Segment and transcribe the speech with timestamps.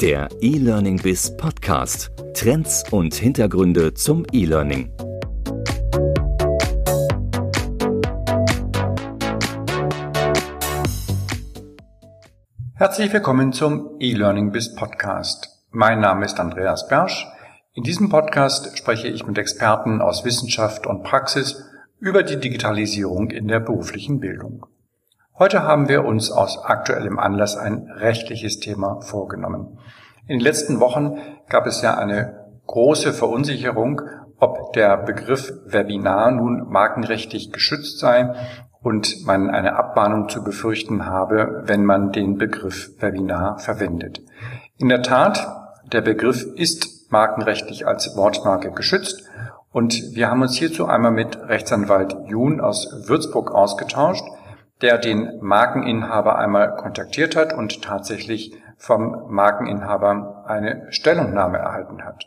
[0.00, 2.10] Der E-Learning Biz Podcast.
[2.34, 4.90] Trends und Hintergründe zum E-Learning.
[12.74, 15.64] Herzlich willkommen zum E-Learning Biz Podcast.
[15.70, 17.26] Mein Name ist Andreas Bersch.
[17.72, 21.64] In diesem Podcast spreche ich mit Experten aus Wissenschaft und Praxis
[22.00, 24.66] über die Digitalisierung in der beruflichen Bildung.
[25.38, 29.78] Heute haben wir uns aus aktuellem Anlass ein rechtliches Thema vorgenommen.
[30.26, 31.18] In den letzten Wochen
[31.50, 34.00] gab es ja eine große Verunsicherung,
[34.38, 38.34] ob der Begriff Webinar nun markenrechtlich geschützt sei
[38.80, 44.22] und man eine Abmahnung zu befürchten habe, wenn man den Begriff Webinar verwendet.
[44.78, 45.46] In der Tat,
[45.92, 49.28] der Begriff ist markenrechtlich als Wortmarke geschützt
[49.70, 54.24] und wir haben uns hierzu einmal mit Rechtsanwalt Jun aus Würzburg ausgetauscht,
[54.82, 62.26] der den Markeninhaber einmal kontaktiert hat und tatsächlich vom Markeninhaber eine Stellungnahme erhalten hat.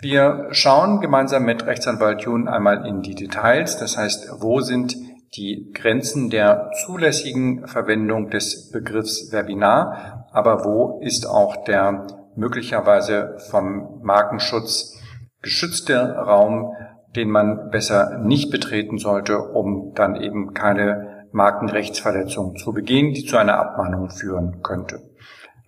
[0.00, 4.96] Wir schauen gemeinsam mit Rechtsanwalt Jun einmal in die Details, das heißt, wo sind
[5.36, 14.00] die Grenzen der zulässigen Verwendung des Begriffs Webinar, aber wo ist auch der möglicherweise vom
[14.02, 14.98] Markenschutz
[15.40, 16.74] geschützte Raum,
[17.14, 23.36] den man besser nicht betreten sollte, um dann eben keine Markenrechtsverletzung zu begehen, die zu
[23.36, 25.00] einer Abmahnung führen könnte.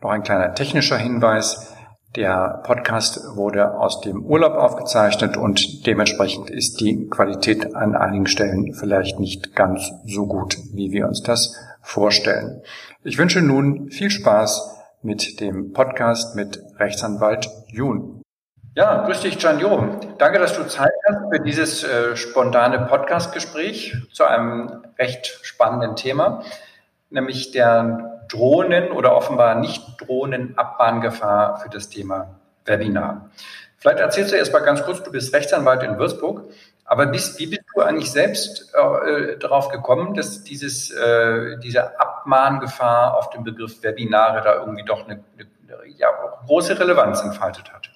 [0.03, 1.75] Noch ein kleiner technischer Hinweis.
[2.17, 8.73] Der Podcast wurde aus dem Urlaub aufgezeichnet und dementsprechend ist die Qualität an einigen Stellen
[8.75, 12.63] vielleicht nicht ganz so gut, wie wir uns das vorstellen.
[13.03, 18.24] Ich wünsche nun viel Spaß mit dem Podcast mit Rechtsanwalt Jun.
[18.77, 20.01] Ja, grüß dich, Gian Jo.
[20.19, 26.43] Danke, dass du Zeit hast für dieses äh, spontane Podcast-Gespräch zu einem recht spannenden Thema,
[27.09, 33.31] nämlich der Drohnen- oder offenbar nicht Drohnen-Abbahngefahr für das Thema Webinar.
[33.79, 36.43] Vielleicht erzählst du erst mal ganz kurz, du bist Rechtsanwalt in Würzburg,
[36.85, 43.17] aber bist, wie bist du eigentlich selbst äh, darauf gekommen, dass dieses, äh, diese Abmahngefahr
[43.19, 46.09] auf den Begriff Webinare da irgendwie doch eine, eine ja,
[46.47, 47.94] große Relevanz entfaltet hat?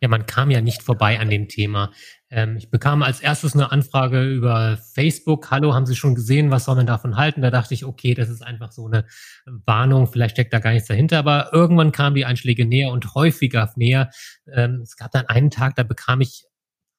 [0.00, 1.90] Ja, man kam ja nicht vorbei an dem Thema.
[2.30, 5.50] Ähm, ich bekam als erstes eine Anfrage über Facebook.
[5.50, 6.50] Hallo, haben Sie schon gesehen?
[6.50, 7.42] Was soll man davon halten?
[7.42, 9.06] Da dachte ich, okay, das ist einfach so eine
[9.46, 10.06] Warnung.
[10.06, 11.18] Vielleicht steckt da gar nichts dahinter.
[11.18, 14.10] Aber irgendwann kamen die Einschläge näher und häufiger näher.
[14.52, 16.44] Ähm, es gab dann einen Tag, da bekam ich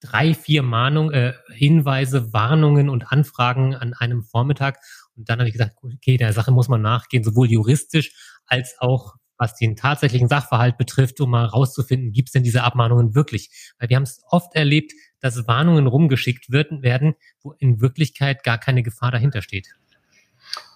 [0.02, 4.80] drei, vier Mahnungen, äh, Hinweise, Warnungen und Anfragen an einem Vormittag.
[5.16, 8.14] Und dann habe ich gesagt, okay, der Sache muss man nachgehen, sowohl juristisch
[8.46, 13.16] als auch was den tatsächlichen Sachverhalt betrifft, um mal rauszufinden, gibt es denn diese Abmahnungen
[13.16, 13.74] wirklich?
[13.80, 14.92] Weil wir haben es oft erlebt,
[15.22, 19.70] dass Warnungen rumgeschickt werden, wo in Wirklichkeit gar keine Gefahr dahinter steht.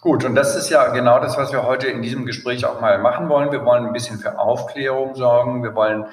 [0.02, 3.00] Gut, und das ist ja genau das, was wir heute in diesem Gespräch auch mal
[3.00, 3.52] machen wollen.
[3.52, 5.64] Wir wollen ein bisschen für Aufklärung sorgen.
[5.64, 6.06] Wir wollen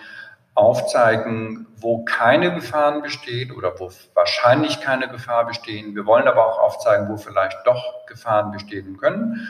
[0.54, 5.94] aufzeigen, wo keine Gefahren bestehen oder wo wahrscheinlich keine Gefahr bestehen.
[5.94, 9.48] Wir wollen aber auch aufzeigen, wo vielleicht doch Gefahren bestehen können.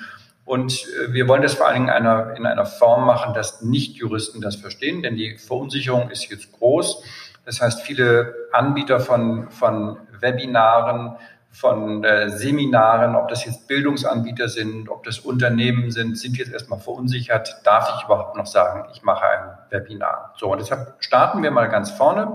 [0.50, 4.40] Und äh, wir wollen das vor allen Dingen einer, in einer Form machen, dass Nicht-Juristen
[4.40, 7.04] das verstehen, denn die Verunsicherung ist jetzt groß.
[7.44, 11.14] Das heißt, viele Anbieter von, von Webinaren,
[11.52, 16.80] von äh, Seminaren, ob das jetzt Bildungsanbieter sind, ob das Unternehmen sind, sind jetzt erstmal
[16.80, 17.60] verunsichert.
[17.62, 20.34] Darf ich überhaupt noch sagen, ich mache ein Webinar?
[20.36, 22.34] So, und deshalb starten wir mal ganz vorne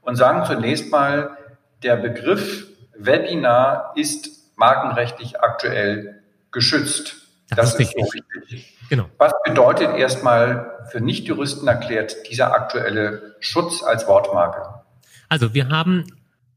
[0.00, 1.36] und sagen zunächst mal,
[1.82, 7.20] der Begriff Webinar ist markenrechtlich aktuell geschützt.
[7.50, 8.78] Das, das ist, so wichtig.
[8.88, 9.06] Genau.
[9.18, 14.82] Was bedeutet erstmal für Nichtjuristen erklärt dieser aktuelle Schutz als Wortmarke?
[15.28, 16.06] Also wir haben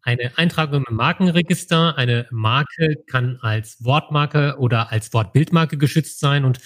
[0.07, 1.97] eine Eintragung im Markenregister.
[1.97, 6.45] Eine Marke kann als Wortmarke oder als Wortbildmarke geschützt sein.
[6.45, 6.59] Und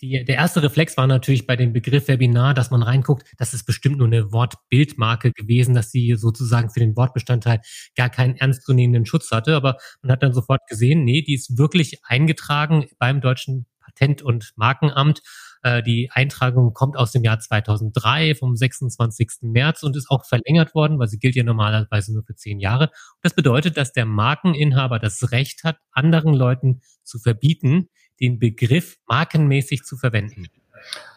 [0.00, 3.62] die, der erste Reflex war natürlich bei dem Begriff Webinar, dass man reinguckt, das ist
[3.62, 7.60] bestimmt nur eine Wortbildmarke gewesen, dass sie sozusagen für den Wortbestandteil
[7.94, 9.54] gar keinen ernstzunehmenden Schutz hatte.
[9.54, 14.52] Aber man hat dann sofort gesehen, nee, die ist wirklich eingetragen beim Deutschen Patent- und
[14.56, 15.22] Markenamt.
[15.62, 19.42] Äh, die Eintragung kommt aus dem Jahr 2003 vom 26.
[19.42, 22.90] März und ist auch verlängert worden, weil sie gilt ja normalerweise nur für zehn Jahre.
[23.22, 27.88] Das bedeutet, dass der Markeninhaber das Recht hat, anderen Leuten zu verbieten,
[28.20, 30.46] den Begriff markenmäßig zu verwenden.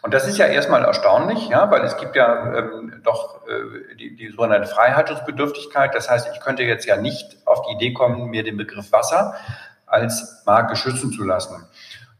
[0.02, 4.14] Und das ist ja erstmal erstaunlich, ja, weil es gibt ja ähm, doch äh, die,
[4.14, 5.94] die sogenannte Freihaltungsbedürftigkeit.
[5.94, 9.34] Das heißt, ich könnte jetzt ja nicht auf die Idee kommen, mir den Begriff Wasser
[9.86, 11.66] als Marke schützen zu lassen.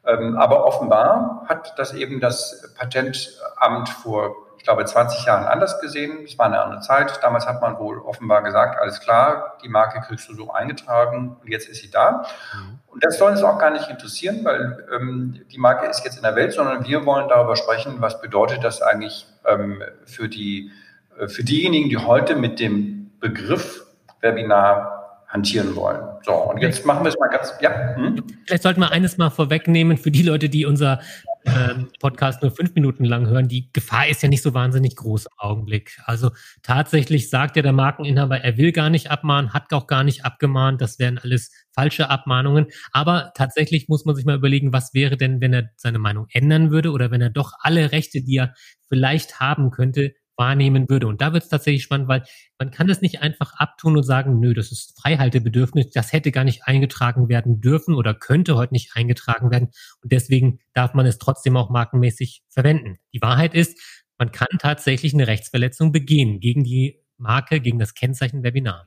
[0.07, 6.25] Ähm, aber offenbar hat das eben das Patentamt vor, ich glaube, 20 Jahren anders gesehen.
[6.25, 7.23] Es war eine andere Zeit.
[7.23, 11.49] Damals hat man wohl offenbar gesagt, alles klar, die Marke kriegst du so eingetragen und
[11.49, 12.27] jetzt ist sie da.
[12.55, 12.79] Mhm.
[12.87, 16.23] Und das soll uns auch gar nicht interessieren, weil ähm, die Marke ist jetzt in
[16.23, 20.71] der Welt, sondern wir wollen darüber sprechen, was bedeutet das eigentlich ähm, für, die,
[21.19, 23.87] äh, für diejenigen, die heute mit dem Begriff
[24.21, 26.14] Webinar hantieren wollen.
[26.25, 27.97] So, und jetzt machen wir es mal ganz, ja.
[27.97, 28.25] Hm?
[28.47, 31.01] Vielleicht sollten wir eines mal vorwegnehmen für die Leute, die unser
[31.45, 33.49] ähm, Podcast nur fünf Minuten lang hören.
[33.49, 35.99] Die Gefahr ist ja nicht so wahnsinnig groß im Augenblick.
[36.05, 36.31] Also
[36.63, 40.81] tatsächlich sagt ja der Markeninhaber, er will gar nicht abmahnen, hat auch gar nicht abgemahnt.
[40.81, 42.69] Das wären alles falsche Abmahnungen.
[42.93, 46.71] Aber tatsächlich muss man sich mal überlegen, was wäre denn, wenn er seine Meinung ändern
[46.71, 48.55] würde oder wenn er doch alle Rechte, die er
[48.89, 51.07] vielleicht haben könnte, wahrnehmen würde.
[51.07, 52.25] Und da wird es tatsächlich spannend, weil
[52.59, 56.45] man kann es nicht einfach abtun und sagen, nö, das ist Freihaltebedürfnis, das hätte gar
[56.45, 59.69] nicht eingetragen werden dürfen oder könnte heute nicht eingetragen werden.
[60.03, 62.99] Und deswegen darf man es trotzdem auch markenmäßig verwenden.
[63.13, 63.79] Die Wahrheit ist,
[64.19, 68.87] man kann tatsächlich eine Rechtsverletzung begehen gegen die Marke, gegen das Kennzeichen Webinar.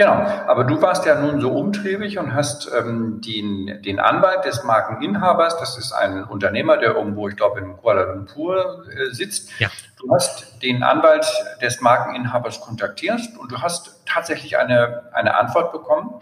[0.00, 0.14] Genau,
[0.46, 5.58] aber du warst ja nun so umtriebig und hast ähm, den, den Anwalt des Markeninhabers,
[5.58, 9.50] das ist ein Unternehmer, der irgendwo, ich glaube, in Kuala Lumpur äh, sitzt.
[9.58, 9.68] Ja.
[10.00, 11.26] Du hast den Anwalt
[11.60, 16.14] des Markeninhabers kontaktiert und du hast tatsächlich eine, eine Antwort bekommen.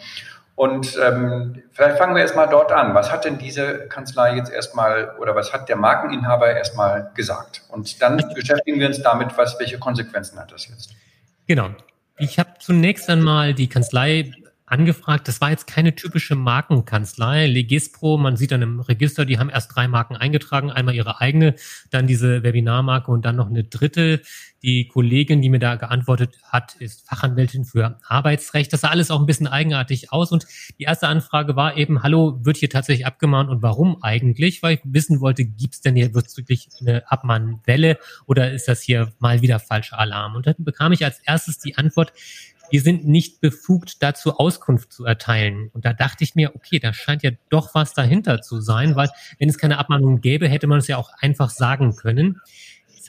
[0.56, 2.96] Und ähm, vielleicht fangen wir erstmal dort an.
[2.96, 7.62] Was hat denn diese Kanzlei jetzt erstmal oder was hat der Markeninhaber erstmal gesagt?
[7.68, 10.96] Und dann beschäftigen wir uns damit, was, welche Konsequenzen hat das jetzt?
[11.46, 11.68] Genau.
[12.20, 14.32] Ich habe zunächst einmal die Kanzlei
[14.70, 15.28] angefragt.
[15.28, 17.46] Das war jetzt keine typische Markenkanzlei.
[17.46, 20.70] Legispro, man sieht dann im Register, die haben erst drei Marken eingetragen.
[20.70, 21.54] Einmal ihre eigene,
[21.90, 24.22] dann diese Webinarmarke und dann noch eine dritte.
[24.62, 28.72] Die Kollegin, die mir da geantwortet hat, ist Fachanwältin für Arbeitsrecht.
[28.72, 30.32] Das sah alles auch ein bisschen eigenartig aus.
[30.32, 30.46] Und
[30.78, 34.62] die erste Anfrage war eben, hallo, wird hier tatsächlich abgemahnt und warum eigentlich?
[34.62, 39.12] Weil ich wissen wollte, gibt es denn hier wirklich eine Abmahnwelle oder ist das hier
[39.20, 40.34] mal wieder falscher Alarm?
[40.34, 42.12] Und dann bekam ich als erstes die Antwort,
[42.70, 45.70] wir sind nicht befugt, dazu Auskunft zu erteilen.
[45.72, 49.08] Und da dachte ich mir, okay, da scheint ja doch was dahinter zu sein, weil
[49.38, 52.40] wenn es keine Abmahnung gäbe, hätte man es ja auch einfach sagen können.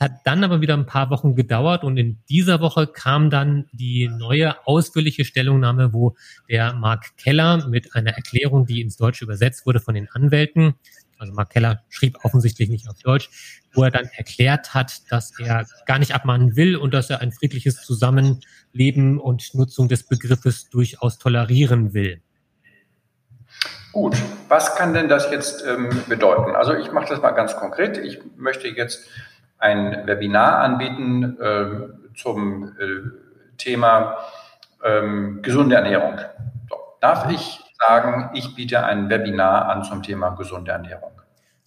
[0.00, 4.08] hat dann aber wieder ein paar Wochen gedauert und in dieser Woche kam dann die
[4.08, 6.16] neue ausführliche Stellungnahme, wo
[6.48, 10.74] der Mark Keller mit einer Erklärung, die ins Deutsche übersetzt wurde von den Anwälten,
[11.20, 13.30] also Mark Keller schrieb offensichtlich nicht auf Deutsch,
[13.74, 17.32] wo er dann erklärt hat, dass er gar nicht abmahnen will und dass er ein
[17.32, 22.22] friedliches Zusammenleben und Nutzung des Begriffes durchaus tolerieren will.
[23.92, 24.16] Gut,
[24.48, 26.54] was kann denn das jetzt ähm, bedeuten?
[26.54, 27.98] Also ich mache das mal ganz konkret.
[27.98, 29.08] Ich möchte jetzt
[29.58, 34.16] ein Webinar anbieten äh, zum äh, Thema
[34.84, 36.18] ähm, gesunde Ernährung.
[36.68, 41.10] So, darf ich sagen, ich biete ein Webinar an zum Thema gesunde Ernährung.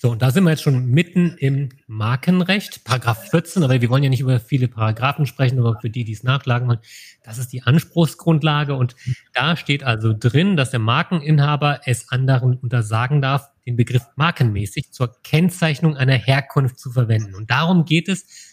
[0.04, 4.04] So, und da sind wir jetzt schon mitten im Markenrecht, Paragraph 14, aber wir wollen
[4.04, 6.82] ja nicht über viele Paragraphen sprechen, aber für die, die es nachlagen wollen,
[7.24, 8.98] das ist die Anspruchsgrundlage und
[9.34, 15.16] da steht also drin, dass der Markeninhaber es anderen untersagen darf, den Begriff markenmäßig zur
[15.24, 17.34] Kennzeichnung einer Herkunft zu verwenden.
[17.34, 18.53] Und darum geht es,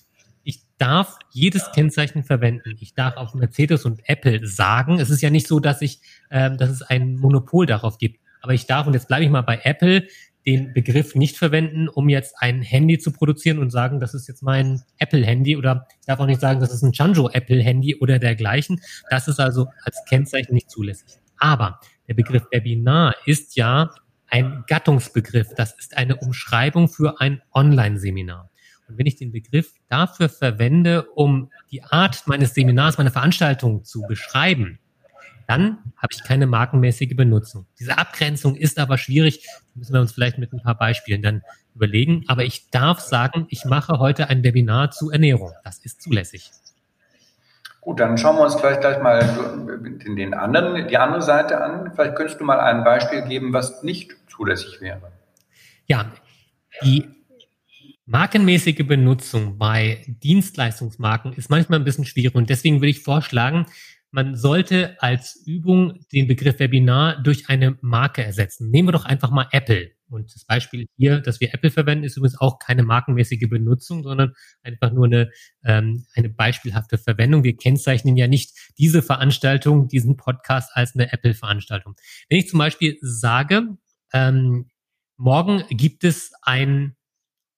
[0.80, 2.76] darf jedes Kennzeichen verwenden.
[2.80, 4.98] Ich darf auf Mercedes und Apple sagen.
[4.98, 6.00] Es ist ja nicht so, dass ich,
[6.30, 8.20] äh, dass es ein Monopol darauf gibt.
[8.40, 10.06] Aber ich darf, und jetzt bleibe ich mal bei Apple,
[10.46, 14.42] den Begriff nicht verwenden, um jetzt ein Handy zu produzieren und sagen, das ist jetzt
[14.42, 18.80] mein Apple-Handy oder ich darf auch nicht sagen, das ist ein Chanjo Apple-Handy oder dergleichen.
[19.10, 21.10] Das ist also als Kennzeichen nicht zulässig.
[21.36, 21.78] Aber
[22.08, 23.90] der Begriff Webinar ist ja
[24.28, 25.54] ein Gattungsbegriff.
[25.56, 28.49] Das ist eine Umschreibung für ein Online-Seminar.
[28.90, 34.02] Und wenn ich den Begriff dafür verwende, um die Art meines Seminars, meiner Veranstaltung zu
[34.02, 34.78] beschreiben,
[35.46, 37.66] dann habe ich keine markenmäßige Benutzung.
[37.78, 39.46] Diese Abgrenzung ist aber schwierig.
[39.74, 41.42] Die müssen wir uns vielleicht mit ein paar Beispielen dann
[41.74, 42.24] überlegen.
[42.28, 45.52] Aber ich darf sagen, ich mache heute ein Webinar zu Ernährung.
[45.64, 46.52] Das ist zulässig.
[47.80, 49.20] Gut, dann schauen wir uns vielleicht gleich mal
[50.04, 51.92] den, den anderen, die andere Seite an.
[51.94, 55.10] Vielleicht könntest du mal ein Beispiel geben, was nicht zulässig wäre.
[55.86, 56.12] Ja,
[56.84, 57.08] die
[58.12, 63.66] Markenmäßige Benutzung bei Dienstleistungsmarken ist manchmal ein bisschen schwierig und deswegen würde ich vorschlagen,
[64.10, 68.68] man sollte als Übung den Begriff Webinar durch eine Marke ersetzen.
[68.68, 69.92] Nehmen wir doch einfach mal Apple.
[70.08, 74.32] Und das Beispiel hier, dass wir Apple verwenden, ist übrigens auch keine markenmäßige Benutzung, sondern
[74.64, 75.30] einfach nur eine,
[75.62, 77.44] ähm, eine beispielhafte Verwendung.
[77.44, 81.94] Wir kennzeichnen ja nicht diese Veranstaltung, diesen Podcast als eine Apple-Veranstaltung.
[82.28, 83.68] Wenn ich zum Beispiel sage,
[84.12, 84.68] ähm,
[85.16, 86.96] morgen gibt es ein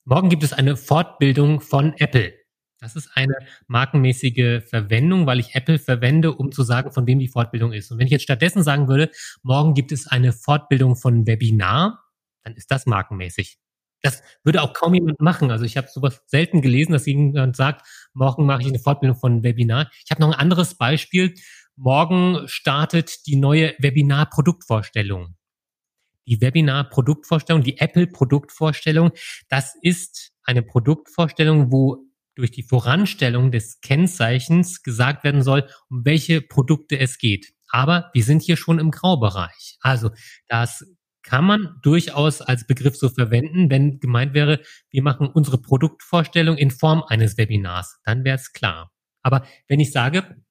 [0.04, 2.34] Morgen gibt es eine Fortbildung von Apple.
[2.80, 3.36] Das ist eine
[3.68, 7.92] markenmäßige Verwendung, weil ich Apple verwende, um zu sagen, von wem die Fortbildung ist.
[7.92, 9.12] Und wenn ich jetzt stattdessen sagen würde,
[9.44, 12.02] morgen gibt es eine Fortbildung von Webinar,
[12.42, 13.58] dann ist das markenmäßig.
[14.02, 15.52] Das würde auch kaum jemand machen.
[15.52, 19.44] Also ich habe sowas selten gelesen, dass jemand sagt, morgen mache ich eine Fortbildung von
[19.44, 19.88] Webinar.
[20.04, 21.34] Ich habe noch ein anderes Beispiel.
[21.76, 25.36] Morgen startet die neue Webinar-Produktvorstellung.
[26.26, 29.12] Die Webinar-Produktvorstellung, die Apple-Produktvorstellung,
[29.48, 36.40] das ist eine Produktvorstellung, wo durch die Voranstellung des Kennzeichens gesagt werden soll, um welche
[36.40, 37.52] Produkte es geht.
[37.68, 39.76] Aber wir sind hier schon im Graubereich.
[39.80, 40.10] Also
[40.48, 40.84] das
[41.22, 44.60] kann man durchaus als Begriff so verwenden, wenn gemeint wäre,
[44.90, 47.98] wir machen unsere Produktvorstellung in Form eines Webinars.
[48.04, 48.90] Dann wäre es klar.
[49.22, 50.42] Aber wenn ich sage,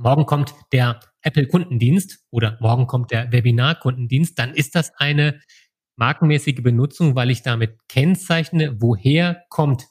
[0.00, 5.40] morgen kommt der Apple-Kundendienst oder morgen kommt der Webinar-Kundendienst, dann ist das eine
[5.96, 9.86] markenmäßige Benutzung, weil ich damit kennzeichne, woher kommt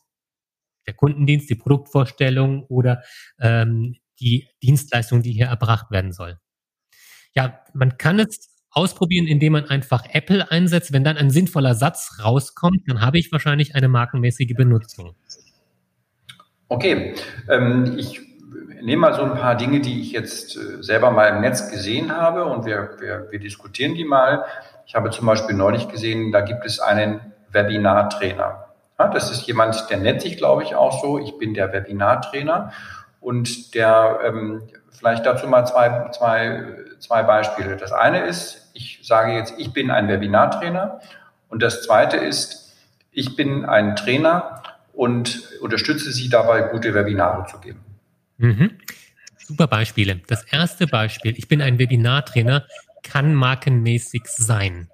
[0.87, 3.03] der Kundendienst, die Produktvorstellung oder
[3.39, 6.39] ähm, die Dienstleistung, die hier erbracht werden soll.
[7.35, 10.91] Ja, man kann es ausprobieren, indem man einfach Apple einsetzt.
[10.91, 15.15] Wenn dann ein sinnvoller Satz rauskommt, dann habe ich wahrscheinlich eine markenmäßige Benutzung.
[16.67, 17.13] Okay,
[17.49, 18.28] ähm, ich
[18.81, 22.15] nehme mal so ein paar Dinge, die ich jetzt äh, selber mal im Netz gesehen
[22.15, 24.45] habe und wir, wir, wir diskutieren die mal.
[24.85, 27.21] Ich habe zum Beispiel neulich gesehen, da gibt es einen
[27.51, 28.65] Webinartrainer.
[28.97, 31.19] Ja, das ist jemand, der nennt sich, glaube ich, auch so.
[31.19, 32.73] Ich bin der Webinartrainer
[33.21, 37.77] und der ähm, vielleicht dazu mal zwei, zwei, zwei Beispiele.
[37.77, 40.99] Das eine ist, ich sage jetzt, ich bin ein Webinartrainer
[41.49, 42.75] und das zweite ist,
[43.11, 44.61] ich bin ein Trainer
[44.93, 47.88] und unterstütze Sie dabei, gute Webinare zu geben.
[48.39, 48.71] Mhm.
[49.37, 50.21] Super Beispiele.
[50.27, 52.65] Das erste Beispiel, ich bin ein Webinartrainer,
[53.03, 54.89] kann markenmäßig sein.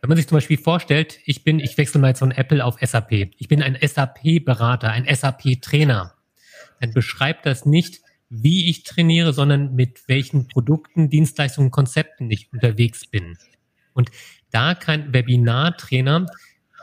[0.00, 2.76] Wenn man sich zum Beispiel vorstellt, ich bin, ich wechsle mal jetzt von Apple auf
[2.80, 3.30] SAP.
[3.38, 6.14] Ich bin ein SAP-Berater, ein SAP-Trainer.
[6.80, 13.06] Dann beschreibt das nicht, wie ich trainiere, sondern mit welchen Produkten, Dienstleistungen, Konzepten ich unterwegs
[13.06, 13.38] bin.
[13.92, 14.10] Und
[14.50, 16.26] da kann Webinar-Trainer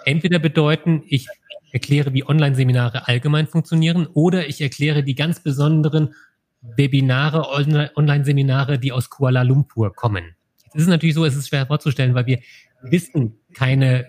[0.05, 1.27] entweder bedeuten, ich
[1.73, 6.13] erkläre, wie Online-Seminare allgemein funktionieren, oder ich erkläre die ganz besonderen
[6.61, 7.49] Webinare,
[7.95, 10.35] Online-Seminare, die aus Kuala Lumpur kommen.
[10.65, 12.39] Jetzt ist es natürlich so, es ist schwer vorzustellen, weil wir
[12.81, 14.07] wissen keine,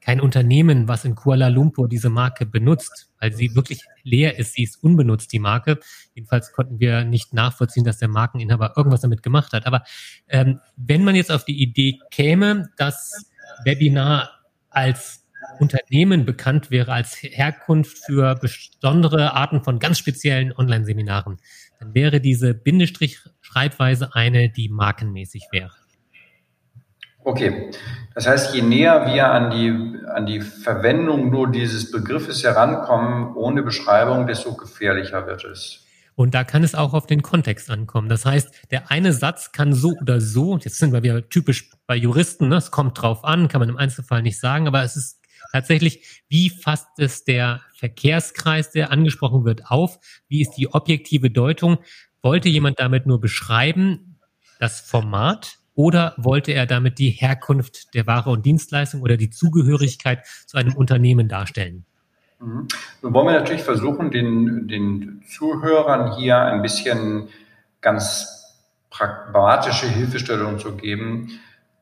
[0.00, 4.54] kein Unternehmen, was in Kuala Lumpur diese Marke benutzt, weil sie wirklich leer ist.
[4.54, 5.78] Sie ist unbenutzt, die Marke.
[6.14, 9.66] Jedenfalls konnten wir nicht nachvollziehen, dass der Markeninhaber irgendwas damit gemacht hat.
[9.66, 9.84] Aber
[10.28, 13.30] ähm, wenn man jetzt auf die Idee käme, dass
[13.64, 14.30] Webinar
[14.70, 15.19] als
[15.58, 21.38] Unternehmen bekannt wäre, als Herkunft für besondere Arten von ganz speziellen Online-Seminaren,
[21.78, 25.72] dann wäre diese Bindestrich-Schreibweise eine, die markenmäßig wäre.
[27.22, 27.70] Okay,
[28.14, 33.62] das heißt, je näher wir an die, an die Verwendung nur dieses Begriffes herankommen, ohne
[33.62, 35.84] Beschreibung, desto gefährlicher wird es.
[36.14, 38.08] Und da kann es auch auf den Kontext ankommen.
[38.08, 41.96] Das heißt, der eine Satz kann so oder so, jetzt sind wir wieder typisch bei
[41.96, 42.56] Juristen, ne?
[42.56, 45.19] es kommt drauf an, kann man im Einzelfall nicht sagen, aber es ist
[45.52, 49.98] tatsächlich, wie fasst es der Verkehrskreis, der angesprochen wird, auf?
[50.28, 51.78] Wie ist die objektive Deutung?
[52.22, 54.18] Wollte jemand damit nur beschreiben,
[54.58, 60.26] das Format oder wollte er damit die Herkunft der Ware und Dienstleistung oder die Zugehörigkeit
[60.46, 61.86] zu einem Unternehmen darstellen?
[62.40, 62.68] Mhm.
[63.02, 67.28] Nun wollen wir natürlich versuchen, den, den Zuhörern hier ein bisschen
[67.80, 68.40] ganz
[68.90, 71.40] pragmatische Hilfestellung zu geben.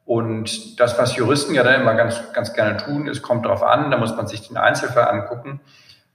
[0.09, 3.91] Und das, was Juristen ja dann immer ganz, ganz gerne tun, ist, kommt darauf an,
[3.91, 5.61] da muss man sich den Einzelfall angucken.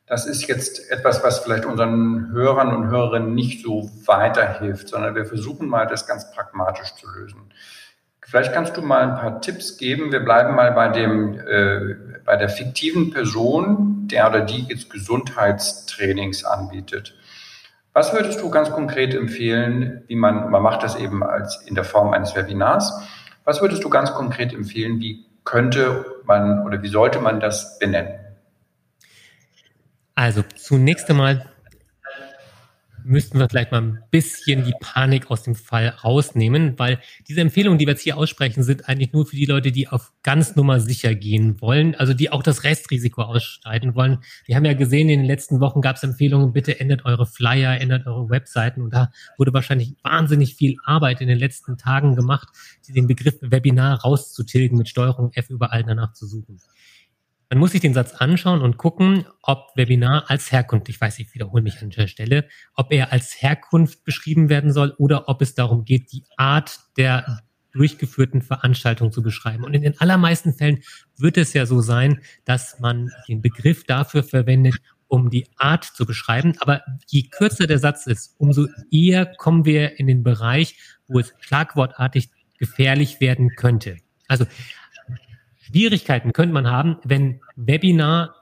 [0.08, 5.28] Das ist jetzt etwas, was vielleicht unseren Hörern und Hörerinnen nicht so weiterhilft, sondern wir
[5.28, 7.54] versuchen mal, das ganz pragmatisch zu lösen.
[8.26, 10.12] Vielleicht kannst du mal ein paar Tipps geben.
[10.12, 11.96] Wir bleiben mal bei dem, äh,
[12.26, 17.14] bei der fiktiven Person, der oder die jetzt Gesundheitstrainings anbietet.
[17.94, 21.84] Was würdest du ganz konkret empfehlen, wie man, man macht das eben als in der
[21.84, 22.92] Form eines Webinars.
[23.46, 28.20] Was würdest du ganz konkret empfehlen, wie könnte man oder wie sollte man das benennen?
[30.16, 31.53] Also zunächst einmal
[33.06, 37.78] müssten wir vielleicht mal ein bisschen die Panik aus dem Fall rausnehmen, weil diese Empfehlungen,
[37.78, 40.80] die wir jetzt hier aussprechen, sind eigentlich nur für die Leute, die auf ganz Nummer
[40.80, 44.20] sicher gehen wollen, also die auch das Restrisiko ausstreiten wollen.
[44.46, 47.80] Wir haben ja gesehen, in den letzten Wochen gab es Empfehlungen, bitte ändert eure Flyer,
[47.80, 52.50] ändert eure Webseiten und da wurde wahrscheinlich wahnsinnig viel Arbeit in den letzten Tagen gemacht,
[52.88, 56.60] den Begriff Webinar rauszutilgen, mit Steuerung F überall danach zu suchen.
[57.54, 61.36] Man muss sich den Satz anschauen und gucken, ob Webinar als Herkunft, ich weiß, ich
[61.36, 65.54] wiederhole mich an der Stelle, ob er als Herkunft beschrieben werden soll oder ob es
[65.54, 69.64] darum geht, die Art der durchgeführten Veranstaltung zu beschreiben.
[69.64, 70.80] Und in den allermeisten Fällen
[71.16, 76.08] wird es ja so sein, dass man den Begriff dafür verwendet, um die Art zu
[76.08, 76.56] beschreiben.
[76.60, 81.36] Aber je kürzer der Satz ist, umso eher kommen wir in den Bereich, wo es
[81.40, 83.98] schlagwortartig gefährlich werden könnte.
[84.28, 84.48] Also
[85.64, 88.36] Schwierigkeiten könnte man haben, wenn Webinar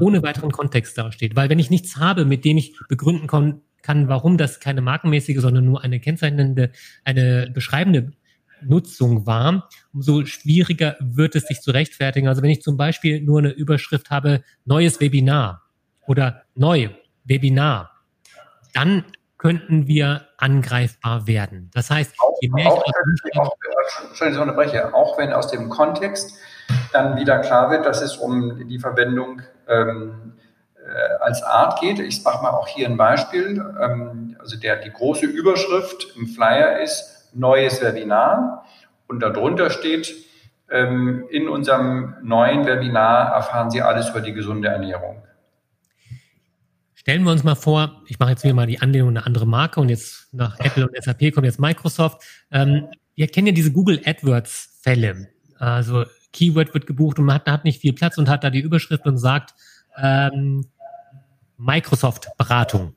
[0.00, 1.34] ohne weiteren Kontext dasteht.
[1.34, 5.64] Weil wenn ich nichts habe, mit dem ich begründen kann, warum das keine markenmäßige, sondern
[5.64, 6.70] nur eine kennzeichnende,
[7.04, 8.12] eine beschreibende
[8.60, 12.28] Nutzung war, umso schwieriger wird es sich zu rechtfertigen.
[12.28, 15.62] Also wenn ich zum Beispiel nur eine Überschrift habe, neues Webinar
[16.06, 16.90] oder neu
[17.24, 17.92] Webinar,
[18.74, 19.04] dann
[19.38, 21.70] könnten wir angreifbar werden.
[21.72, 22.84] Das heißt, je mehr auch,
[23.24, 23.56] ich auch,
[24.40, 26.36] unterbreche, auch wenn aus dem Kontext
[26.92, 30.34] dann wieder klar wird, dass es um die Verwendung ähm,
[30.76, 32.00] äh, als Art geht.
[32.00, 33.64] Ich mache mal auch hier ein Beispiel.
[33.80, 38.64] Ähm, also der, die große Überschrift im Flyer ist neues Webinar
[39.06, 40.14] und darunter steht,
[40.70, 45.22] ähm, in unserem neuen Webinar erfahren Sie alles über die gesunde Ernährung.
[47.08, 49.80] Stellen wir uns mal vor, ich mache jetzt wieder mal die Anlehnung eine andere Marke
[49.80, 52.22] und jetzt nach Apple und SAP kommt jetzt Microsoft.
[52.50, 55.30] Ähm, wir kennen ja diese Google AdWords Fälle.
[55.56, 58.60] Also Keyword wird gebucht und man hat, hat nicht viel Platz und hat da die
[58.60, 59.54] Überschrift und sagt
[59.96, 60.66] ähm,
[61.56, 62.94] Microsoft Beratung.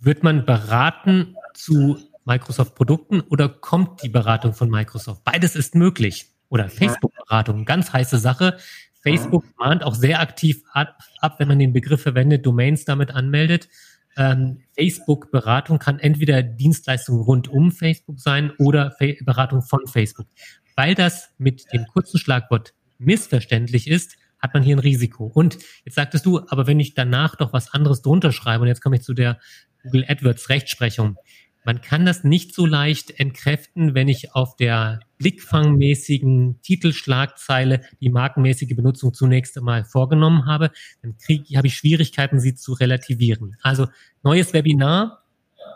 [0.00, 5.24] Wird man beraten zu Microsoft Produkten oder kommt die Beratung von Microsoft?
[5.24, 6.30] Beides ist möglich.
[6.48, 8.56] Oder Facebook Beratung, ganz heiße Sache.
[9.04, 10.96] Facebook mahnt auch sehr aktiv ab,
[11.38, 13.68] wenn man den Begriff verwendet, Domains damit anmeldet.
[14.16, 20.26] Ähm, Facebook-Beratung kann entweder Dienstleistung rund um Facebook sein oder Fa Beratung von Facebook.
[20.74, 25.26] Weil das mit dem kurzen Schlagwort missverständlich ist, hat man hier ein Risiko.
[25.26, 28.82] Und jetzt sagtest du, aber wenn ich danach doch was anderes drunter schreibe, und jetzt
[28.82, 29.38] komme ich zu der
[29.82, 31.16] Google AdWords Rechtsprechung,
[31.64, 38.76] man kann das nicht so leicht entkräften, wenn ich auf der blickfangmäßigen Titelschlagzeile die markenmäßige
[38.76, 40.70] Benutzung zunächst einmal vorgenommen habe.
[41.02, 43.56] Dann kriege, habe ich Schwierigkeiten, sie zu relativieren.
[43.62, 43.88] Also
[44.22, 45.22] neues Webinar.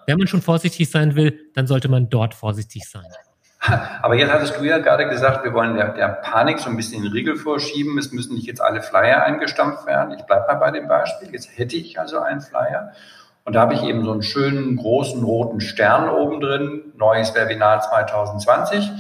[0.07, 3.07] Wenn man schon vorsichtig sein will, dann sollte man dort vorsichtig sein.
[3.61, 7.02] Aber jetzt hattest du ja gerade gesagt, wir wollen der, der Panik so ein bisschen
[7.02, 7.99] den Riegel vorschieben.
[7.99, 10.16] Es müssen nicht jetzt alle Flyer eingestampft werden.
[10.18, 11.30] Ich bleibe mal bei dem Beispiel.
[11.33, 12.92] Jetzt hätte ich also einen Flyer
[13.49, 17.81] und da habe ich eben so einen schönen großen roten Stern oben drin, neues Webinar
[17.81, 18.90] 2020.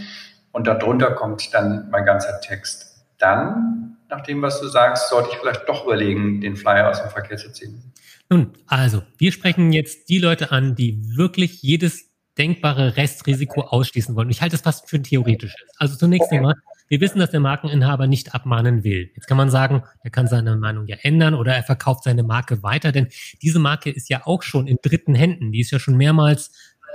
[0.52, 3.04] Und darunter kommt dann mein ganzer Text.
[3.18, 7.10] Dann, nach dem, was du sagst, sollte ich vielleicht doch überlegen, den Flyer aus dem
[7.10, 7.92] Verkehr zu ziehen.
[8.30, 14.30] Nun, also, wir sprechen jetzt die Leute an, die wirklich jedes denkbare Restrisiko ausschließen wollen.
[14.30, 15.60] Ich halte es fast für ein theoretisches.
[15.76, 16.40] Also zunächst okay.
[16.88, 19.10] Wir wissen, dass der Markeninhaber nicht abmahnen will.
[19.14, 22.62] Jetzt kann man sagen, er kann seine Meinung ja ändern oder er verkauft seine Marke
[22.62, 23.08] weiter, denn
[23.42, 25.52] diese Marke ist ja auch schon in dritten Händen.
[25.52, 26.50] Die ist ja schon mehrmals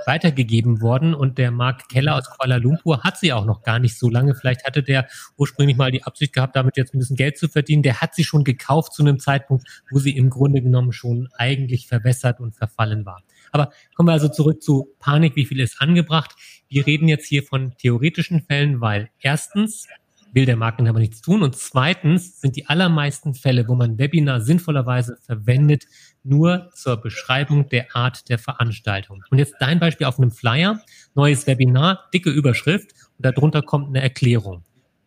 [0.06, 3.98] weitergegeben worden und der Mark Keller aus Kuala Lumpur hat sie auch noch gar nicht
[3.98, 4.34] so lange.
[4.34, 7.82] Vielleicht hatte der ursprünglich mal die Absicht gehabt, damit jetzt ein bisschen Geld zu verdienen.
[7.82, 11.86] Der hat sie schon gekauft zu einem Zeitpunkt, wo sie im Grunde genommen schon eigentlich
[11.86, 13.22] verwässert und verfallen war.
[13.52, 16.34] Aber kommen wir also zurück zu Panik, wie viel ist angebracht?
[16.68, 19.86] Wir reden jetzt hier von theoretischen Fällen, weil erstens
[20.34, 25.16] will der Markeninhaber nichts tun und zweitens sind die allermeisten Fälle, wo man Webinar sinnvollerweise
[25.24, 25.84] verwendet,
[26.24, 29.22] nur zur Beschreibung der Art der Veranstaltung.
[29.30, 30.80] Und jetzt dein Beispiel auf einem Flyer,
[31.14, 34.64] neues Webinar, dicke Überschrift und darunter kommt eine Erklärung.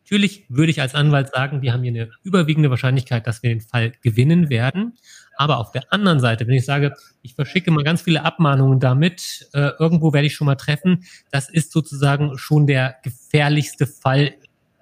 [0.10, 3.60] Natürlich würde ich als Anwalt sagen, wir haben hier eine überwiegende Wahrscheinlichkeit, dass wir den
[3.60, 4.98] Fall gewinnen werden.
[5.36, 6.94] Aber auf der anderen Seite, wenn ich sage,
[7.24, 11.50] ich verschicke mal ganz viele Abmahnungen damit, äh, irgendwo werde ich schon mal treffen, das
[11.50, 14.34] ist sozusagen schon der gefährlichste Fall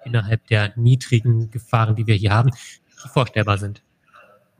[0.04, 3.82] innerhalb der niedrigen Gefahren, die wir hier haben, die vorstellbar sind.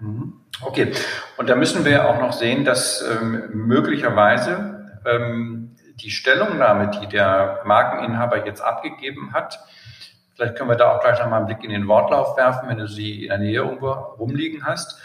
[0.00, 0.32] Mhm.
[0.62, 0.90] Okay,
[1.36, 7.60] und da müssen wir auch noch sehen, dass ähm, möglicherweise ähm, die Stellungnahme, die der
[7.64, 9.60] Markeninhaber jetzt abgegeben hat,
[10.36, 12.78] vielleicht können wir da auch gleich noch mal einen Blick in den Wortlauf werfen, wenn
[12.78, 15.00] du sie in der Nähe irgendwo rumliegen hast,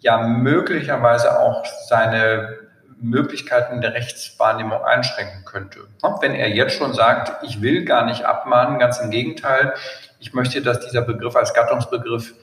[0.00, 2.58] ja möglicherweise auch seine
[3.00, 5.80] Möglichkeiten der Rechtswahrnehmung einschränken könnte.
[6.20, 9.74] Wenn er jetzt schon sagt, ich will gar nicht abmahnen, ganz im Gegenteil,
[10.18, 12.34] ich möchte, dass dieser Begriff als Gattungsbegriff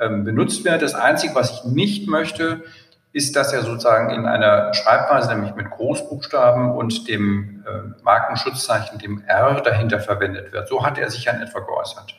[0.00, 0.82] ähm, benutzt wird.
[0.82, 2.62] Das Einzige, was ich nicht möchte,
[3.16, 9.24] ist, dass er sozusagen in einer Schreibweise, nämlich mit Großbuchstaben und dem äh, Markenschutzzeichen, dem
[9.26, 10.68] R dahinter verwendet wird.
[10.68, 12.14] So hat er sich ja in etwa geäußert.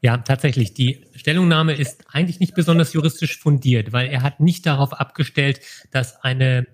[0.00, 0.72] Ja, tatsächlich.
[0.72, 6.22] Die Stellungnahme ist eigentlich nicht besonders juristisch fundiert, weil er hat nicht darauf abgestellt, dass
[6.22, 6.68] eine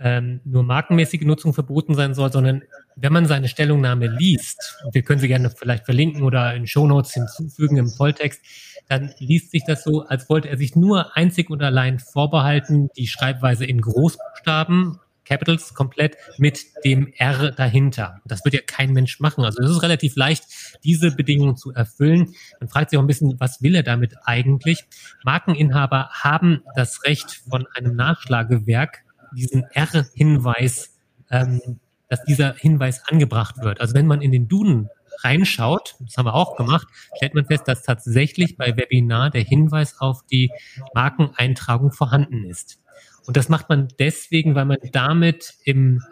[0.00, 2.64] ähm, nur markenmäßige Nutzung verboten sein soll, sondern
[2.96, 7.76] wenn man seine Stellungnahme liest, wir können sie gerne vielleicht verlinken oder in Shownotes hinzufügen
[7.76, 8.42] im Volltext,
[8.88, 13.08] dann liest sich das so, als wollte er sich nur einzig und allein vorbehalten, die
[13.08, 18.20] Schreibweise in Großbuchstaben Capitals komplett mit dem R dahinter.
[18.24, 19.44] Das wird ja kein Mensch machen.
[19.44, 20.44] Also es ist relativ leicht,
[20.84, 22.34] diese Bedingungen zu erfüllen.
[22.60, 24.84] Man fragt sich auch ein bisschen, was will er damit eigentlich?
[25.24, 29.02] Markeninhaber haben das Recht von einem Nachschlagewerk,
[29.36, 30.96] diesen R-Hinweis,
[31.30, 33.80] ähm, dass dieser Hinweis angebracht wird.
[33.80, 34.88] Also wenn man in den Duden
[35.22, 40.00] reinschaut, das haben wir auch gemacht, stellt man fest, dass tatsächlich bei Webinar der Hinweis
[40.00, 40.50] auf die
[40.94, 42.80] Markeneintragung vorhanden ist.
[43.26, 46.02] Und das macht man deswegen, weil man damit im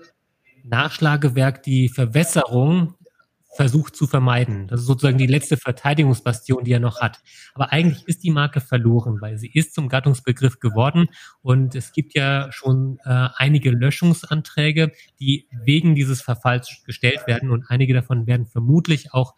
[0.64, 2.94] Nachschlagewerk die Verwässerung
[3.54, 4.66] versucht zu vermeiden.
[4.66, 7.20] Das ist sozusagen die letzte Verteidigungsbastion, die er noch hat.
[7.54, 11.06] Aber eigentlich ist die Marke verloren, weil sie ist zum Gattungsbegriff geworden
[11.40, 17.64] und es gibt ja schon äh, einige Löschungsanträge, die wegen dieses Verfalls gestellt werden und
[17.68, 19.34] einige davon werden vermutlich auch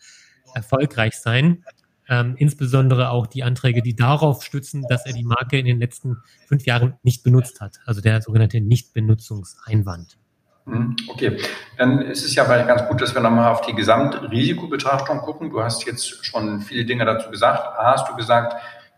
[0.55, 1.65] erfolgreich sein.
[2.09, 6.17] Ähm, insbesondere auch die Anträge, die darauf stützen, dass er die Marke in den letzten
[6.47, 10.17] fünf Jahren nicht benutzt hat, also der sogenannte Nichtbenutzungseinwand.
[10.67, 11.39] Hm, okay,
[11.79, 15.51] dann ist es ja vielleicht ganz gut, dass wir nochmal auf die Gesamtrisikobetrachtung gucken.
[15.51, 17.61] Du hast jetzt schon viele Dinge dazu gesagt.
[17.79, 18.57] A, hast du gesagt,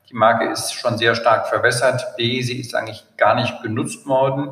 [0.09, 2.17] die Marke ist schon sehr stark verwässert.
[2.17, 4.51] B, sie ist eigentlich gar nicht genutzt worden.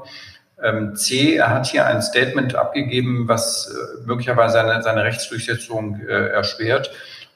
[0.63, 6.29] Ähm, C, er hat hier ein Statement abgegeben, was äh, möglicherweise seine, seine Rechtsdurchsetzung äh,
[6.29, 6.91] erschwert.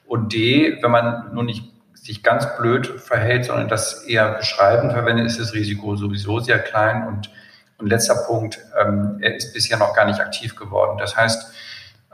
[0.05, 5.27] Und D, wenn man nur nicht sich ganz blöd verhält, sondern das eher beschreiben verwendet,
[5.27, 7.31] ist das Risiko sowieso sehr klein und
[7.81, 10.97] und letzter Punkt, ähm, er ist bisher noch gar nicht aktiv geworden.
[10.97, 11.51] Das heißt,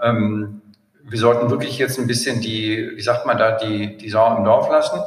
[0.01, 0.61] ähm,
[1.03, 4.43] wir sollten wirklich jetzt ein bisschen die, wie sagt man da, die, die Sau im
[4.43, 4.99] Dorf lassen.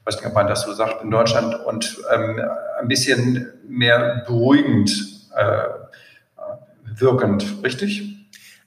[0.00, 2.40] Ich weiß nicht, ob man das so sagt in Deutschland und ähm,
[2.80, 4.90] ein bisschen mehr beruhigend
[5.36, 5.64] äh,
[6.84, 8.02] wirkend, richtig?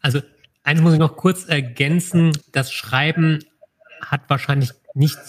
[0.01, 0.21] Also
[0.63, 2.31] eins muss ich noch kurz ergänzen.
[2.51, 3.39] Das Schreiben
[4.01, 5.19] hat wahrscheinlich nicht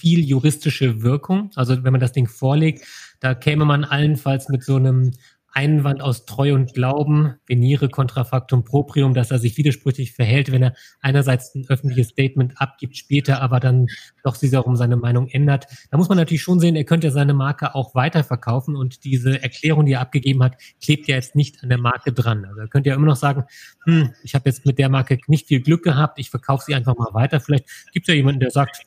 [0.00, 1.50] viel juristische Wirkung.
[1.56, 2.86] Also wenn man das Ding vorlegt,
[3.20, 5.12] da käme man allenfalls mit so einem
[5.52, 10.74] Einwand aus Treu und Glauben, venire contrafactum proprium, dass er sich widersprüchlich verhält, wenn er
[11.00, 13.86] einerseits ein öffentliches Statement abgibt, später aber dann
[14.22, 15.66] doch sich auch um seine Meinung ändert.
[15.90, 19.86] Da muss man natürlich schon sehen, er könnte seine Marke auch weiterverkaufen und diese Erklärung,
[19.86, 22.44] die er abgegeben hat, klebt ja jetzt nicht an der Marke dran.
[22.44, 23.44] Also er könnte ja immer noch sagen,
[23.84, 26.96] hm, ich habe jetzt mit der Marke nicht viel Glück gehabt, ich verkaufe sie einfach
[26.96, 27.40] mal weiter.
[27.40, 28.82] Vielleicht gibt es ja jemanden, der sagt,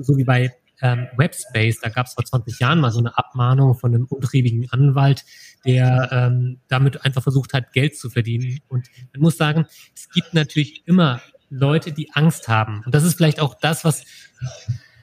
[0.00, 3.74] so wie bei ähm, Webspace, da gab es vor 20 Jahren mal so eine Abmahnung
[3.74, 5.24] von einem untriebigen Anwalt,
[5.66, 8.60] der ähm, damit einfach versucht hat, Geld zu verdienen.
[8.68, 12.82] Und man muss sagen, es gibt natürlich immer Leute, die Angst haben.
[12.84, 14.04] Und das ist vielleicht auch das, was,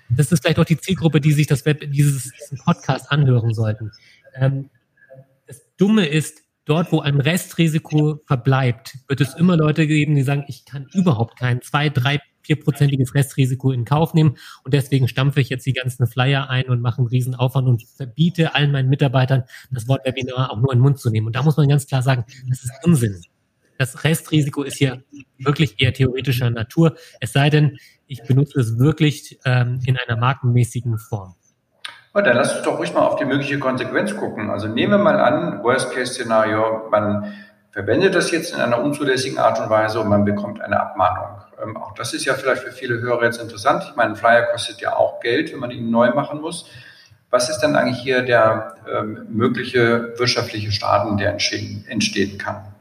[0.09, 2.31] das ist vielleicht auch die Zielgruppe, die sich das Web, dieses
[2.63, 3.91] Podcast anhören sollten.
[4.35, 4.69] Ähm,
[5.47, 10.45] das Dumme ist, dort, wo ein Restrisiko verbleibt, wird es immer Leute geben, die sagen,
[10.47, 15.49] ich kann überhaupt kein zwei, drei, vierprozentiges Restrisiko in Kauf nehmen und deswegen stampfe ich
[15.49, 19.43] jetzt die ganzen Flyer ein und mache einen riesen Aufwand und verbiete allen meinen Mitarbeitern,
[19.71, 21.27] das Wort Webinar auch nur in den Mund zu nehmen.
[21.27, 23.21] Und da muss man ganz klar sagen, das ist Unsinn.
[23.77, 25.03] Das Restrisiko ist hier
[25.39, 30.99] wirklich eher theoretischer Natur, es sei denn, ich benutze es wirklich ähm, in einer markenmäßigen
[30.99, 31.35] Form.
[32.15, 34.51] Oh, dann lass uns doch ruhig mal auf die mögliche Konsequenz gucken.
[34.51, 37.33] Also nehmen wir mal an, Worst-Case-Szenario, man
[37.71, 41.41] verwendet das jetzt in einer unzulässigen Art und Weise und man bekommt eine Abmahnung.
[41.63, 43.83] Ähm, auch das ist ja vielleicht für viele Hörer jetzt interessant.
[43.89, 46.69] Ich meine, ein Flyer kostet ja auch Geld, wenn man ihn neu machen muss.
[47.31, 52.72] Was ist denn eigentlich hier der ähm, mögliche wirtschaftliche Schaden, der entstehen, entstehen kann?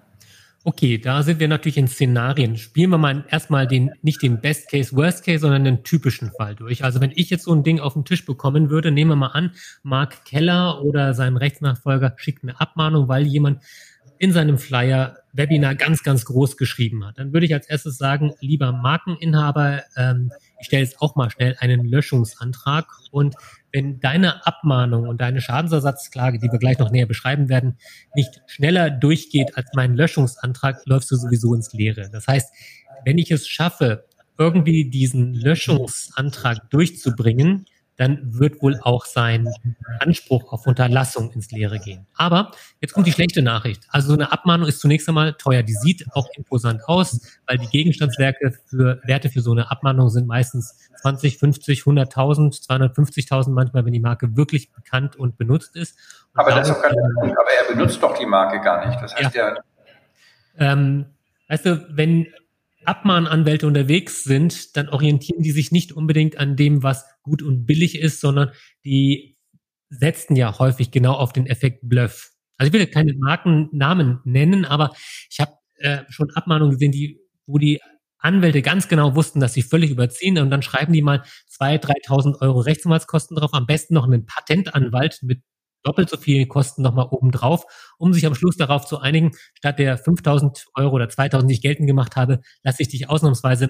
[0.64, 2.56] Okay, da sind wir natürlich in Szenarien.
[2.56, 6.54] Spielen wir mal erstmal den, nicht den Best Case, Worst Case, sondern den typischen Fall
[6.54, 6.84] durch.
[6.84, 9.32] Also wenn ich jetzt so ein Ding auf den Tisch bekommen würde, nehmen wir mal
[9.32, 9.50] an,
[9.82, 13.60] Mark Keller oder sein Rechtsnachfolger schickt eine Abmahnung, weil jemand
[14.18, 17.18] in seinem Flyer Webinar ganz, ganz groß geschrieben hat.
[17.18, 20.30] Dann würde ich als erstes sagen, lieber Markeninhaber, ähm,
[20.62, 23.34] ich stelle jetzt auch mal schnell einen Löschungsantrag und
[23.72, 27.78] wenn deine Abmahnung und deine Schadensersatzklage, die wir gleich noch näher beschreiben werden,
[28.14, 32.10] nicht schneller durchgeht als mein Löschungsantrag, läufst du sowieso ins Leere.
[32.10, 32.54] Das heißt,
[33.04, 34.04] wenn ich es schaffe,
[34.38, 37.66] irgendwie diesen Löschungsantrag durchzubringen,
[38.02, 39.48] dann wird wohl auch sein
[40.00, 42.06] Anspruch auf Unterlassung ins Leere gehen.
[42.16, 43.86] Aber jetzt kommt die schlechte Nachricht.
[43.90, 45.62] Also so eine Abmahnung ist zunächst einmal teuer.
[45.62, 50.26] Die sieht auch imposant aus, weil die Gegenstandswerke für Werte für so eine Abmahnung sind
[50.26, 55.96] meistens 20, 50, 100.000, 250.000 manchmal, wenn die Marke wirklich bekannt und benutzt ist.
[56.34, 57.38] Und aber, das ist kein Punkt.
[57.38, 59.00] aber er benutzt doch die Marke gar nicht.
[59.00, 59.54] Das heißt ja.
[59.54, 59.62] ja
[60.58, 61.06] ähm,
[61.48, 62.26] weißt du, wenn
[62.86, 67.98] Abmahnanwälte unterwegs sind, dann orientieren die sich nicht unbedingt an dem, was gut und billig
[67.98, 68.50] ist, sondern
[68.84, 69.36] die
[69.90, 72.32] setzen ja häufig genau auf den Effekt Bluff.
[72.56, 74.92] Also ich will keine Markennamen nennen, aber
[75.30, 77.80] ich habe äh, schon Abmahnungen gesehen, die, wo die
[78.18, 82.40] Anwälte ganz genau wussten, dass sie völlig überziehen und dann schreiben die mal 2.000, 3.000
[82.40, 85.42] Euro Rechtsanwaltskosten drauf, am besten noch einen Patentanwalt mit
[85.82, 87.64] doppelt so viel Kosten nochmal obendrauf,
[87.98, 91.62] um sich am Schluss darauf zu einigen, statt der 5000 Euro oder 2000, die ich
[91.62, 93.68] geltend gemacht habe, lasse ich dich ausnahmsweise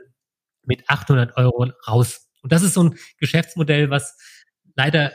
[0.64, 2.28] mit 800 Euro raus.
[2.42, 4.16] Und das ist so ein Geschäftsmodell, was
[4.76, 5.12] leider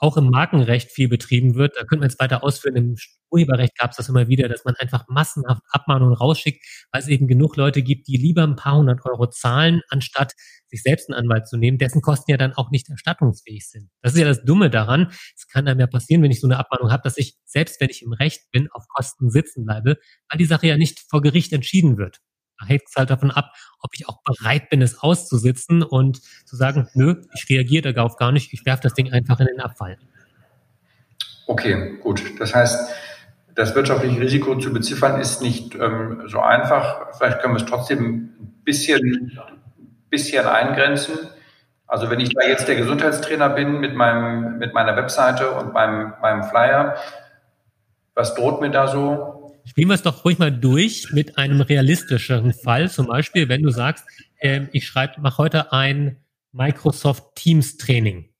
[0.00, 1.76] auch im Markenrecht viel betrieben wird.
[1.76, 2.76] Da könnte man jetzt weiter ausführen.
[2.76, 2.96] Im
[3.30, 7.28] Urheberrecht gab es das immer wieder, dass man einfach massenhaft Abmahnungen rausschickt, weil es eben
[7.28, 10.32] genug Leute gibt, die lieber ein paar hundert Euro zahlen, anstatt
[10.68, 13.90] sich selbst einen Anwalt zu nehmen, dessen Kosten ja dann auch nicht erstattungsfähig sind.
[14.02, 15.12] Das ist ja das Dumme daran.
[15.36, 17.90] Es kann einem ja passieren, wenn ich so eine Abmahnung habe, dass ich, selbst wenn
[17.90, 19.98] ich im Recht bin, auf Kosten sitzen bleibe,
[20.30, 22.20] weil die Sache ja nicht vor Gericht entschieden wird.
[22.66, 26.88] Hängt es halt davon ab, ob ich auch bereit bin, es auszusitzen und zu sagen,
[26.94, 29.98] nö, ich reagiere darauf gar nicht, ich werfe das Ding einfach in den Abfall.
[31.46, 32.22] Okay, gut.
[32.38, 32.90] Das heißt,
[33.54, 37.14] das wirtschaftliche Risiko zu beziffern ist nicht ähm, so einfach.
[37.16, 39.38] Vielleicht können wir es trotzdem ein bisschen,
[40.08, 41.18] bisschen eingrenzen.
[41.86, 46.12] Also wenn ich da jetzt der Gesundheitstrainer bin mit meinem, mit meiner Webseite und meinem,
[46.22, 46.94] meinem Flyer,
[48.14, 49.39] was droht mir da so?
[49.70, 52.90] Spielen wir es doch ruhig mal durch mit einem realistischeren Fall.
[52.90, 54.04] Zum Beispiel, wenn du sagst,
[54.40, 56.16] äh, ich schreibe, mache heute ein
[56.50, 58.30] Microsoft Teams Training.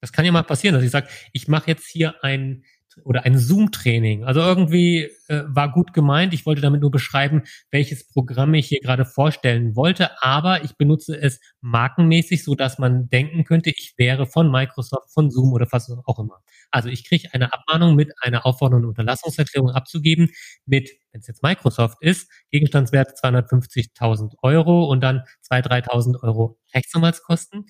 [0.00, 2.62] Das kann ja mal passieren, dass ich sage, ich mache jetzt hier ein
[3.04, 4.24] oder ein Zoom-Training.
[4.24, 6.34] Also irgendwie äh, war gut gemeint.
[6.34, 11.20] Ich wollte damit nur beschreiben, welches Programm ich hier gerade vorstellen wollte, aber ich benutze
[11.20, 15.90] es markenmäßig, so dass man denken könnte, ich wäre von Microsoft, von Zoom oder was
[16.04, 16.40] auch immer.
[16.70, 20.30] Also ich kriege eine Abmahnung mit einer Aufforderung und Unterlassungserklärung abzugeben
[20.66, 27.66] mit, wenn es jetzt Microsoft ist, Gegenstandswert 250.000 Euro und dann 2.000, 3.000 Euro Rechtsanwaltskosten.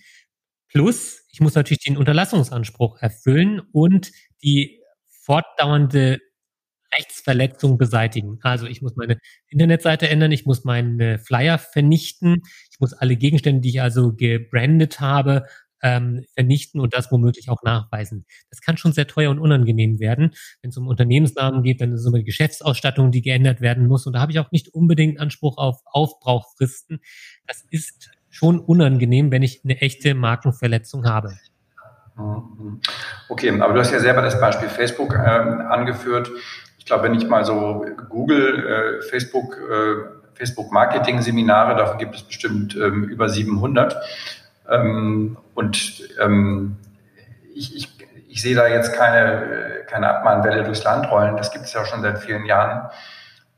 [0.68, 4.10] Plus, ich muss natürlich den Unterlassungsanspruch erfüllen und
[4.42, 4.81] die
[5.22, 6.20] fortdauernde
[6.94, 8.38] Rechtsverletzung beseitigen.
[8.42, 13.62] Also ich muss meine Internetseite ändern, ich muss meine Flyer vernichten, ich muss alle Gegenstände,
[13.62, 15.46] die ich also gebrandet habe,
[15.82, 18.24] ähm, vernichten und das womöglich auch nachweisen.
[18.50, 20.32] Das kann schon sehr teuer und unangenehm werden.
[20.60, 24.06] Wenn es um Unternehmensnamen geht, dann ist es immer die Geschäftsausstattung, die geändert werden muss.
[24.06, 27.00] Und da habe ich auch nicht unbedingt Anspruch auf Aufbrauchfristen.
[27.46, 31.36] Das ist schon unangenehm, wenn ich eine echte Markenverletzung habe.
[32.16, 32.80] Mhm.
[33.28, 36.30] Okay, aber du hast ja selber das Beispiel Facebook ähm, angeführt.
[36.78, 42.16] Ich glaube, wenn ich mal so Google, äh, Facebook, äh, Facebook Marketing Seminare, davon gibt
[42.16, 43.96] es bestimmt ähm, über 700.
[44.68, 46.76] Ähm, und ähm,
[47.54, 51.36] ich, ich, ich sehe da jetzt keine, keine Abmahnwelle durchs Land rollen.
[51.36, 52.90] Das gibt es ja schon seit vielen Jahren.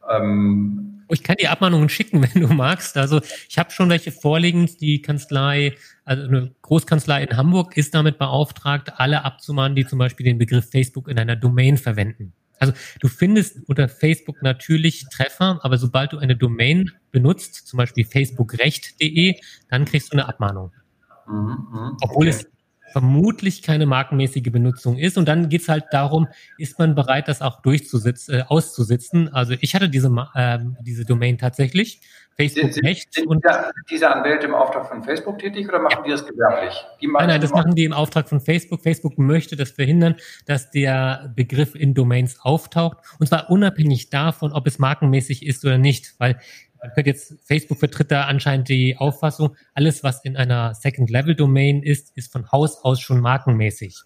[0.09, 2.97] Ähm, ich kann die Abmahnungen schicken, wenn du magst.
[2.97, 4.69] Also ich habe schon welche vorliegen.
[4.81, 10.25] Die Kanzlei, also eine Großkanzlei in Hamburg ist damit beauftragt, alle abzumahnen, die zum Beispiel
[10.25, 12.33] den Begriff Facebook in einer Domain verwenden.
[12.59, 18.05] Also du findest unter Facebook natürlich Treffer, aber sobald du eine Domain benutzt, zum Beispiel
[18.05, 19.35] facebookrecht.de,
[19.69, 20.73] dann kriegst du eine Abmahnung.
[21.27, 21.97] Mhm, mhm.
[22.01, 22.47] Obwohl es
[22.95, 25.19] vermutlich keine markenmäßige Benutzung ist.
[25.19, 26.29] Und dann geht's halt darum,
[26.59, 29.35] ist man bereit, das auch durchzusitzen, äh, auszusitzen.
[29.35, 32.01] Also ich hatte diese, äh, diese Domain tatsächlich.
[32.37, 33.13] Facebook sind, nicht.
[33.13, 33.45] Sind und
[33.91, 36.03] diese Anwälte im Auftrag von Facebook tätig oder machen ja.
[36.05, 36.87] die das gewerblich?
[37.01, 38.81] Die nein, nein, das machen die im Auftrag von Facebook.
[38.81, 40.15] Facebook möchte das verhindern,
[40.47, 42.99] dass der Begriff in Domains auftaucht.
[43.19, 46.15] Und zwar unabhängig davon, ob es markenmäßig ist oder nicht.
[46.19, 46.39] Weil
[46.85, 52.15] man könnte jetzt, Facebook vertritt da anscheinend die Auffassung, alles, was in einer Second-Level-Domain ist,
[52.15, 54.03] ist von Haus aus schon markenmäßig.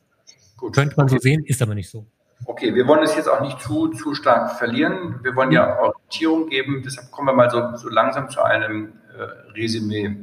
[0.57, 0.77] Gut.
[0.77, 2.07] Könnte man so sehen, ist aber nicht so.
[2.45, 5.19] Okay, wir wollen es jetzt auch nicht zu, zu stark verlieren.
[5.25, 6.83] Wir wollen ja Orientierung geben.
[6.85, 9.23] Deshalb kommen wir mal so, so langsam zu einem äh,
[9.59, 10.17] Resümee.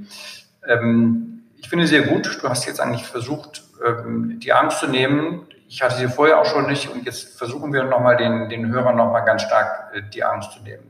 [0.65, 5.41] Ähm, ich finde sehr gut, du hast jetzt eigentlich versucht, ähm, die Angst zu nehmen.
[5.67, 8.95] Ich hatte sie vorher auch schon nicht und jetzt versuchen wir nochmal den, den Hörern
[8.95, 10.85] nochmal ganz stark äh, die Angst zu nehmen.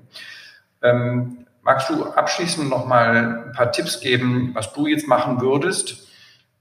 [0.84, 6.08] Ähm, Magst du abschließend noch mal ein paar Tipps geben, was du jetzt machen würdest,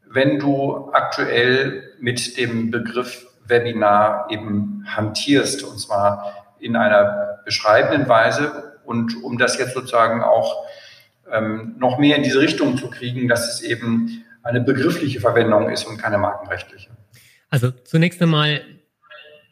[0.09, 8.79] wenn du aktuell mit dem Begriff Webinar eben hantierst, und zwar in einer beschreibenden Weise
[8.87, 10.65] und um das jetzt sozusagen auch
[11.31, 15.85] ähm, noch mehr in diese Richtung zu kriegen, dass es eben eine begriffliche Verwendung ist
[15.85, 16.89] und keine markenrechtliche.
[17.51, 18.63] Also zunächst einmal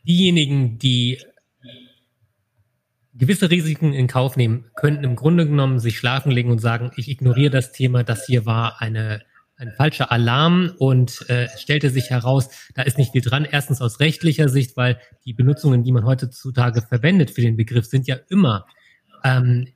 [0.05, 1.23] diejenigen, die
[3.15, 7.09] gewisse Risiken in Kauf nehmen, könnten im Grunde genommen sich schlafen legen und sagen, ich
[7.09, 9.23] ignoriere das Thema, das hier war eine
[9.63, 13.47] ein falscher Alarm und äh, stellte sich heraus, da ist nicht viel dran.
[13.49, 18.09] Erstens aus rechtlicher Sicht, weil die Benutzungen, die man heutzutage verwendet für den Begriff, sind
[18.09, 18.67] ja immer
[19.23, 19.69] ähm,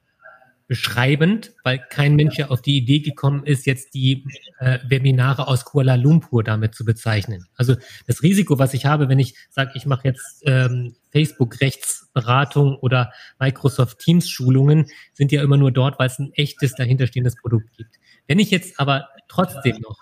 [0.68, 4.24] beschreibend, weil kein Mensch ja auf die Idee gekommen ist, jetzt die
[4.58, 7.46] äh, Webinare aus Kuala Lumpur damit zu bezeichnen.
[7.54, 7.76] Also
[8.06, 14.00] das Risiko, was ich habe, wenn ich sage, ich mache jetzt ähm, Facebook-Rechtsberatung oder Microsoft
[14.00, 17.94] Teams-Schulungen, sind ja immer nur dort, weil es ein echtes dahinterstehendes Produkt gibt.
[18.26, 20.00] Wenn ich jetzt aber trotzdem noch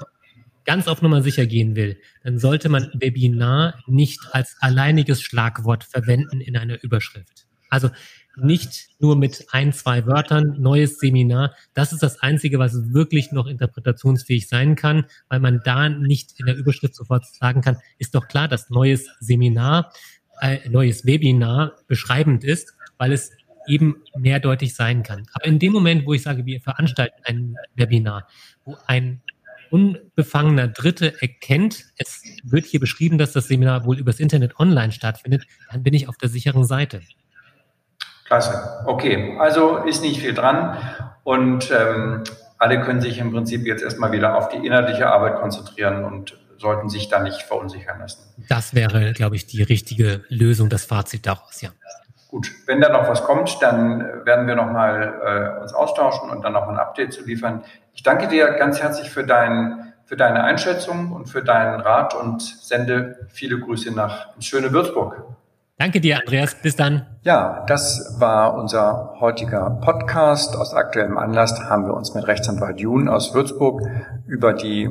[0.64, 6.40] ganz auf Nummer sicher gehen will, dann sollte man Webinar nicht als alleiniges Schlagwort verwenden
[6.40, 7.46] in einer Überschrift.
[7.68, 7.90] Also
[8.36, 11.54] nicht nur mit ein, zwei Wörtern, neues Seminar.
[11.74, 16.46] Das ist das Einzige, was wirklich noch interpretationsfähig sein kann, weil man da nicht in
[16.46, 19.92] der Überschrift sofort sagen kann, ist doch klar, dass neues Seminar,
[20.40, 23.30] äh, neues Webinar beschreibend ist, weil es
[23.66, 25.26] eben mehrdeutig sein kann.
[25.32, 28.28] Aber in dem Moment, wo ich sage, wir veranstalten ein Webinar,
[28.64, 29.22] wo ein
[29.70, 35.46] unbefangener Dritte erkennt, es wird hier beschrieben, dass das Seminar wohl übers Internet online stattfindet,
[35.70, 37.00] dann bin ich auf der sicheren Seite.
[38.24, 38.82] Klasse.
[38.86, 40.78] Okay, also ist nicht viel dran
[41.22, 42.24] und ähm,
[42.58, 46.88] alle können sich im Prinzip jetzt erstmal wieder auf die inhaltliche Arbeit konzentrieren und sollten
[46.88, 48.22] sich da nicht verunsichern lassen.
[48.48, 51.70] Das wäre, glaube ich, die richtige Lösung, das Fazit daraus, ja.
[52.28, 56.52] Gut, wenn da noch was kommt, dann werden wir nochmal äh, uns austauschen und dann
[56.52, 57.62] nochmal ein Update zu liefern.
[57.92, 62.42] Ich danke dir ganz herzlich für, dein, für deine Einschätzung und für deinen Rat und
[62.42, 65.22] sende viele Grüße nach ins schöne Würzburg.
[65.78, 66.56] Danke dir, Andreas.
[66.60, 67.13] Bis dann.
[67.24, 70.58] Ja, das war unser heutiger Podcast.
[70.58, 73.80] Aus aktuellem Anlass haben wir uns mit Rechtsanwalt Jun aus Würzburg
[74.26, 74.90] über die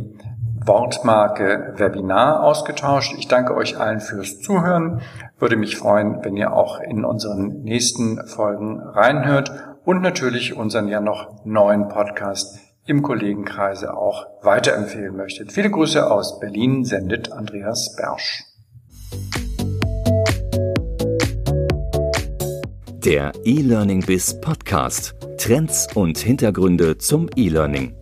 [0.66, 3.14] Wortmarke Webinar ausgetauscht.
[3.20, 5.02] Ich danke euch allen fürs Zuhören.
[5.38, 9.52] Würde mich freuen, wenn ihr auch in unseren nächsten Folgen reinhört
[9.86, 15.52] und natürlich unseren ja noch neuen Podcast im Kollegenkreise auch weiterempfehlen möchtet.
[15.52, 18.44] Viele Grüße aus Berlin sendet Andreas Bersch.
[23.06, 25.14] Der E-Learning Biz Podcast.
[25.38, 27.94] Trends und Hintergründe zum E-Learning.